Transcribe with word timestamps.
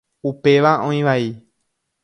Upéva 0.29 0.71
oĩ 0.87 0.99
vai. 1.09 1.31